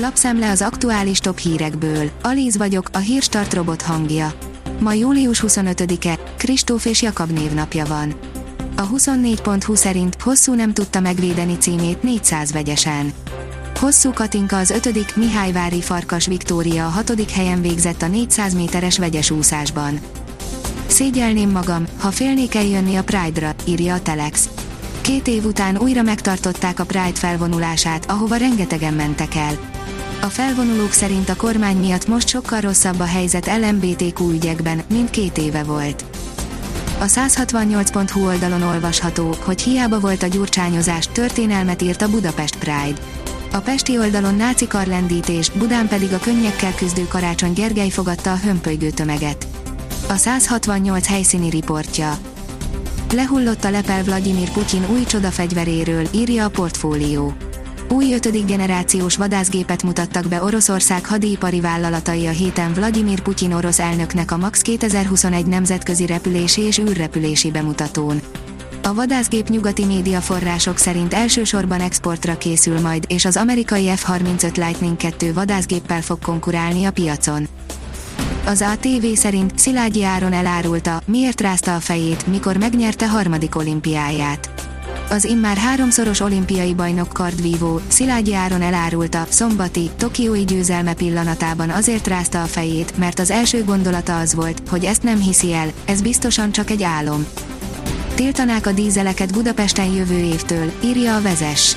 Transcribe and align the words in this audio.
Lapszemle 0.00 0.50
az 0.50 0.62
aktuális 0.62 1.18
top 1.18 1.38
hírekből. 1.38 2.10
Alíz 2.22 2.56
vagyok, 2.56 2.88
a 2.92 2.98
hírstart 2.98 3.54
robot 3.54 3.82
hangja. 3.82 4.32
Ma 4.80 4.92
július 4.92 5.44
25-e, 5.46 6.18
Kristóf 6.36 6.84
és 6.84 7.02
Jakab 7.02 7.30
névnapja 7.30 7.84
van. 7.84 8.14
A 8.76 8.88
24.20 8.88 9.74
szerint 9.74 10.22
hosszú 10.22 10.54
nem 10.54 10.72
tudta 10.72 11.00
megvédeni 11.00 11.56
címét 11.56 12.02
400 12.02 12.52
vegyesen. 12.52 13.12
Hosszú 13.80 14.12
Katinka 14.12 14.56
az 14.56 14.70
5. 14.70 15.16
Mihályvári 15.16 15.80
Farkas 15.80 16.26
Viktória 16.26 16.86
a 16.86 16.90
6. 16.90 17.30
helyen 17.30 17.60
végzett 17.60 18.02
a 18.02 18.08
400 18.08 18.54
méteres 18.54 18.98
vegyes 18.98 19.30
úszásban. 19.30 20.00
Szégyelném 20.86 21.50
magam, 21.50 21.86
ha 21.98 22.10
félnék 22.10 22.54
eljönni 22.54 22.96
a 22.96 23.02
Pride-ra, 23.02 23.54
írja 23.64 23.94
a 23.94 24.02
Telex. 24.02 24.48
Két 25.08 25.28
év 25.28 25.44
után 25.44 25.76
újra 25.76 26.02
megtartották 26.02 26.80
a 26.80 26.84
Pride 26.84 27.14
felvonulását, 27.14 28.10
ahova 28.10 28.36
rengetegen 28.36 28.94
mentek 28.94 29.34
el. 29.34 29.58
A 30.20 30.26
felvonulók 30.26 30.92
szerint 30.92 31.28
a 31.28 31.36
kormány 31.36 31.76
miatt 31.76 32.06
most 32.06 32.28
sokkal 32.28 32.60
rosszabb 32.60 33.00
a 33.00 33.04
helyzet 33.04 33.46
LMBTQ 33.46 34.30
ügyekben, 34.30 34.82
mint 34.88 35.10
két 35.10 35.38
éve 35.38 35.62
volt. 35.62 36.04
A 36.98 37.04
168.hu 37.04 38.26
oldalon 38.26 38.62
olvasható, 38.62 39.34
hogy 39.44 39.62
hiába 39.62 40.00
volt 40.00 40.22
a 40.22 40.26
gyurcsányozás, 40.26 41.08
történelmet 41.12 41.82
írt 41.82 42.02
a 42.02 42.10
Budapest 42.10 42.58
Pride. 42.58 43.00
A 43.52 43.58
pesti 43.58 43.98
oldalon 43.98 44.34
náci 44.34 44.66
karlendítés, 44.66 45.50
Budán 45.50 45.88
pedig 45.88 46.12
a 46.12 46.18
könnyekkel 46.18 46.74
küzdő 46.74 47.06
Karácsony 47.08 47.52
Gergely 47.52 47.90
fogadta 47.90 48.32
a 48.32 48.38
hömpölygő 48.38 48.90
tömeget. 48.90 49.46
A 50.08 50.16
168 50.16 51.06
helyszíni 51.06 51.50
riportja. 51.50 52.18
Lehullott 53.14 53.64
a 53.64 53.70
lepel 53.70 54.02
Vladimir 54.02 54.50
Putyin 54.50 54.86
új 54.90 55.04
csodafegyveréről, 55.04 56.08
írja 56.14 56.44
a 56.44 56.48
portfólió. 56.48 57.32
Új 57.88 58.14
ötödik 58.14 58.44
generációs 58.44 59.16
vadászgépet 59.16 59.82
mutattak 59.82 60.28
be 60.28 60.42
Oroszország 60.42 61.06
hadipari 61.06 61.60
vállalatai 61.60 62.26
a 62.26 62.30
héten 62.30 62.72
Vladimir 62.72 63.20
Putyin 63.20 63.52
orosz 63.52 63.78
elnöknek 63.78 64.30
a 64.30 64.36
MAX 64.36 64.60
2021 64.60 65.46
nemzetközi 65.46 66.06
repülési 66.06 66.60
és 66.60 66.78
űrrepülési 66.78 67.50
bemutatón. 67.50 68.20
A 68.82 68.94
vadászgép 68.94 69.48
nyugati 69.48 69.84
médiaforrások 69.84 70.78
szerint 70.78 71.14
elsősorban 71.14 71.80
exportra 71.80 72.38
készül 72.38 72.80
majd, 72.80 73.04
és 73.06 73.24
az 73.24 73.36
amerikai 73.36 73.90
F-35 73.94 74.56
Lightning 74.56 74.96
2 74.96 75.32
vadászgéppel 75.32 76.02
fog 76.02 76.18
konkurálni 76.18 76.84
a 76.84 76.90
piacon. 76.90 77.48
Az 78.44 78.64
ATV 78.72 79.06
szerint 79.14 79.58
Szilágyi 79.58 80.04
Áron 80.04 80.32
elárulta, 80.32 81.00
miért 81.06 81.40
rázta 81.40 81.74
a 81.74 81.80
fejét, 81.80 82.26
mikor 82.26 82.56
megnyerte 82.56 83.08
harmadik 83.08 83.56
olimpiáját. 83.56 84.50
Az 85.10 85.24
immár 85.24 85.56
háromszoros 85.56 86.20
olimpiai 86.20 86.74
bajnok 86.74 87.12
kardvívó, 87.12 87.80
Szilágyi 87.88 88.34
Áron 88.34 88.62
elárulta, 88.62 89.26
szombati, 89.28 89.90
tokiói 89.96 90.44
győzelme 90.44 90.94
pillanatában 90.94 91.70
azért 91.70 92.06
rázta 92.06 92.42
a 92.42 92.46
fejét, 92.46 92.98
mert 92.98 93.18
az 93.18 93.30
első 93.30 93.64
gondolata 93.64 94.18
az 94.18 94.34
volt, 94.34 94.62
hogy 94.68 94.84
ezt 94.84 95.02
nem 95.02 95.20
hiszi 95.20 95.52
el, 95.52 95.72
ez 95.84 96.02
biztosan 96.02 96.52
csak 96.52 96.70
egy 96.70 96.82
álom. 96.82 97.26
Tiltanák 98.14 98.66
a 98.66 98.72
dízeleket 98.72 99.32
Budapesten 99.32 99.92
jövő 99.92 100.18
évtől, 100.18 100.72
írja 100.84 101.16
a 101.16 101.20
vezes. 101.20 101.76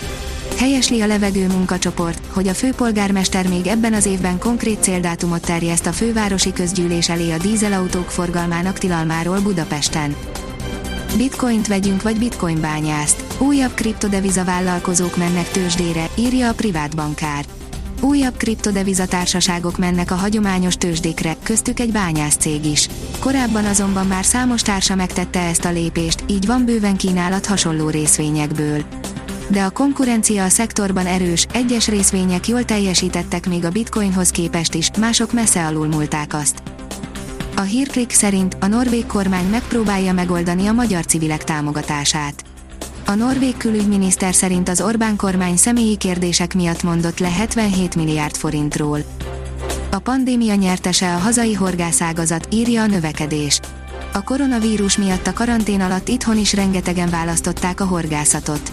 Helyesli 0.61 1.01
a 1.01 1.07
levegő 1.07 1.47
munkacsoport, 1.47 2.25
hogy 2.33 2.47
a 2.47 2.53
főpolgármester 2.53 3.47
még 3.47 3.67
ebben 3.67 3.93
az 3.93 4.05
évben 4.05 4.39
konkrét 4.39 4.83
céldátumot 4.83 5.41
terjeszt 5.41 5.85
a 5.85 5.91
fővárosi 5.91 6.53
közgyűlés 6.53 7.09
elé 7.09 7.31
a 7.31 7.37
dízelautók 7.37 8.09
forgalmának 8.09 8.77
tilalmáról 8.77 9.39
Budapesten. 9.39 10.15
Bitcoint 11.17 11.67
vegyünk 11.67 12.01
vagy 12.01 12.17
bitcoin 12.17 12.61
bányászt. 12.61 13.23
Újabb 13.37 13.73
kriptodeviza 13.73 14.43
vállalkozók 14.43 15.17
mennek 15.17 15.49
tőzsdére, 15.49 16.09
írja 16.15 16.49
a 16.49 16.53
privát 16.53 16.95
bankár. 16.95 17.45
Újabb 18.01 18.37
kriptodeviza 18.37 19.05
társaságok 19.05 19.77
mennek 19.77 20.11
a 20.11 20.15
hagyományos 20.15 20.75
tőzsdékre, 20.75 21.35
köztük 21.43 21.79
egy 21.79 21.91
bányász 21.91 22.35
cég 22.35 22.65
is. 22.65 22.87
Korábban 23.19 23.65
azonban 23.65 24.07
már 24.07 24.25
számos 24.25 24.61
társa 24.61 24.95
megtette 24.95 25.39
ezt 25.39 25.65
a 25.65 25.71
lépést, 25.71 26.23
így 26.27 26.45
van 26.45 26.65
bőven 26.65 26.97
kínálat 26.97 27.45
hasonló 27.45 27.89
részvényekből 27.89 28.83
de 29.47 29.63
a 29.63 29.69
konkurencia 29.69 30.43
a 30.43 30.49
szektorban 30.49 31.05
erős, 31.05 31.47
egyes 31.53 31.87
részvények 31.87 32.47
jól 32.47 32.65
teljesítettek 32.65 33.47
még 33.47 33.65
a 33.65 33.69
bitcoinhoz 33.69 34.29
képest 34.29 34.73
is, 34.73 34.89
mások 34.99 35.33
messze 35.33 35.65
alulmúlták 35.65 36.33
azt. 36.33 36.61
A 37.55 37.61
hírklik 37.61 38.11
szerint 38.11 38.57
a 38.59 38.67
norvég 38.67 39.05
kormány 39.05 39.49
megpróbálja 39.49 40.13
megoldani 40.13 40.67
a 40.67 40.71
magyar 40.71 41.05
civilek 41.05 41.43
támogatását. 41.43 42.43
A 43.05 43.13
norvég 43.13 43.57
külügyminiszter 43.57 44.33
szerint 44.33 44.69
az 44.69 44.81
Orbán 44.81 45.15
kormány 45.15 45.57
személyi 45.57 45.97
kérdések 45.97 46.53
miatt 46.53 46.83
mondott 46.83 47.19
le 47.19 47.29
77 47.29 47.95
milliárd 47.95 48.35
forintról. 48.35 48.99
A 49.91 49.99
pandémia 49.99 50.55
nyertese 50.55 51.15
a 51.15 51.17
hazai 51.17 51.53
horgászágazat, 51.53 52.47
írja 52.51 52.81
a 52.81 52.87
növekedés. 52.87 53.59
A 54.13 54.23
koronavírus 54.23 54.97
miatt 54.97 55.27
a 55.27 55.33
karantén 55.33 55.81
alatt 55.81 56.07
itthon 56.07 56.37
is 56.37 56.53
rengetegen 56.53 57.09
választották 57.09 57.81
a 57.81 57.85
horgászatot. 57.85 58.71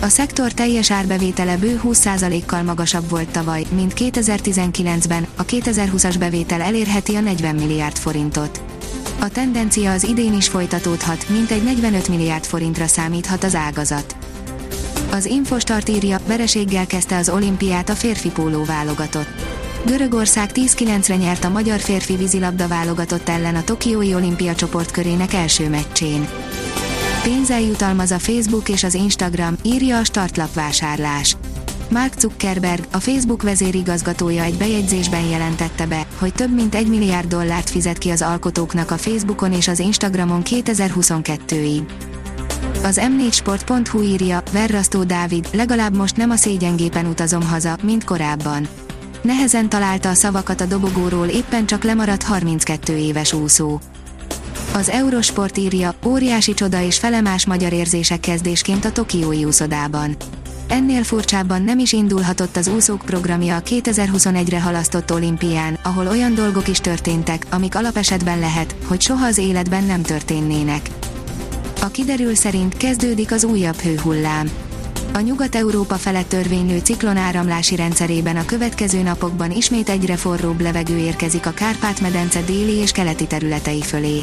A 0.00 0.08
szektor 0.08 0.52
teljes 0.52 0.90
árbevétele 0.90 1.56
bő 1.56 1.80
20%-kal 1.84 2.62
magasabb 2.62 3.10
volt 3.10 3.28
tavaly, 3.28 3.64
mint 3.74 3.92
2019-ben, 3.96 5.26
a 5.36 5.44
2020-as 5.44 6.14
bevétel 6.18 6.60
elérheti 6.60 7.14
a 7.14 7.20
40 7.20 7.54
milliárd 7.54 7.96
forintot. 7.96 8.62
A 9.20 9.28
tendencia 9.28 9.92
az 9.92 10.04
idén 10.04 10.34
is 10.34 10.48
folytatódhat, 10.48 11.28
mint 11.28 11.50
egy 11.50 11.62
45 11.62 12.08
milliárd 12.08 12.44
forintra 12.44 12.86
számíthat 12.86 13.44
az 13.44 13.54
ágazat. 13.54 14.16
Az 15.10 15.24
Infostart 15.24 15.88
írja, 15.88 16.18
vereséggel 16.26 16.86
kezdte 16.86 17.16
az 17.16 17.28
olimpiát 17.28 17.88
a 17.88 17.94
férfi 17.94 18.30
póló 18.30 18.64
válogatott. 18.64 19.28
Görögország 19.86 20.50
10-9-re 20.54 21.16
nyert 21.16 21.44
a 21.44 21.48
magyar 21.48 21.80
férfi 21.80 22.16
vízilabda 22.16 22.68
válogatott 22.68 23.28
ellen 23.28 23.54
a 23.54 23.64
Tokiói 23.64 24.14
olimpia 24.14 24.54
csoportkörének 24.54 25.32
első 25.34 25.68
meccsén. 25.68 26.28
Pénzzel 27.22 27.60
jutalmaz 27.60 28.10
a 28.10 28.18
Facebook 28.18 28.68
és 28.68 28.84
az 28.84 28.94
Instagram, 28.94 29.56
írja 29.62 29.98
a 29.98 30.04
startlap 30.04 30.54
vásárlás. 30.54 31.36
Mark 31.90 32.18
Zuckerberg, 32.18 32.84
a 32.92 32.98
Facebook 32.98 33.42
vezérigazgatója 33.42 34.42
egy 34.42 34.54
bejegyzésben 34.54 35.24
jelentette 35.24 35.86
be, 35.86 36.06
hogy 36.18 36.32
több 36.32 36.54
mint 36.54 36.74
egy 36.74 36.88
milliárd 36.88 37.28
dollárt 37.28 37.70
fizet 37.70 37.98
ki 37.98 38.10
az 38.10 38.22
alkotóknak 38.22 38.90
a 38.90 38.96
Facebookon 38.96 39.52
és 39.52 39.68
az 39.68 39.78
Instagramon 39.78 40.42
2022-ig. 40.44 41.82
Az 42.82 43.00
m4sport.hu 43.02 44.02
írja, 44.02 44.42
Verrasztó 44.52 45.04
Dávid, 45.04 45.48
legalább 45.52 45.96
most 45.96 46.16
nem 46.16 46.30
a 46.30 46.36
szégyengépen 46.36 47.06
utazom 47.06 47.42
haza, 47.42 47.76
mint 47.82 48.04
korábban. 48.04 48.68
Nehezen 49.22 49.68
találta 49.68 50.08
a 50.08 50.14
szavakat 50.14 50.60
a 50.60 50.66
dobogóról 50.66 51.26
éppen 51.26 51.66
csak 51.66 51.82
lemaradt 51.82 52.22
32 52.22 52.96
éves 52.96 53.32
úszó. 53.32 53.80
Az 54.78 54.90
Eurosport 54.90 55.58
írja, 55.58 55.94
óriási 56.06 56.54
csoda 56.54 56.82
és 56.82 56.98
felemás 56.98 57.46
magyar 57.46 57.72
érzések 57.72 58.20
kezdésként 58.20 58.84
a 58.84 58.92
Tokiói 58.92 59.44
úszodában. 59.44 60.16
Ennél 60.68 61.02
furcsábban 61.02 61.62
nem 61.62 61.78
is 61.78 61.92
indulhatott 61.92 62.56
az 62.56 62.68
úszók 62.68 63.02
programja 63.04 63.56
a 63.56 63.62
2021-re 63.62 64.60
halasztott 64.60 65.12
olimpián, 65.12 65.78
ahol 65.82 66.06
olyan 66.06 66.34
dolgok 66.34 66.68
is 66.68 66.78
történtek, 66.78 67.46
amik 67.50 67.74
alapesetben 67.74 68.38
lehet, 68.38 68.74
hogy 68.86 69.00
soha 69.00 69.26
az 69.26 69.38
életben 69.38 69.84
nem 69.84 70.02
történnének. 70.02 70.90
A 71.80 71.86
kiderül 71.86 72.34
szerint 72.34 72.76
kezdődik 72.76 73.32
az 73.32 73.44
újabb 73.44 73.76
hőhullám. 73.76 74.50
A 75.12 75.20
Nyugat-Európa 75.20 75.94
felett 75.94 76.28
törvénylő 76.28 76.78
ciklon 76.78 77.16
áramlási 77.16 77.76
rendszerében 77.76 78.36
a 78.36 78.44
következő 78.44 79.02
napokban 79.02 79.50
ismét 79.50 79.88
egyre 79.88 80.16
forróbb 80.16 80.60
levegő 80.60 80.96
érkezik 80.96 81.46
a 81.46 81.50
Kárpát-medence 81.50 82.42
déli 82.42 82.74
és 82.74 82.90
keleti 82.90 83.26
területei 83.26 83.82
fölé. 83.82 84.22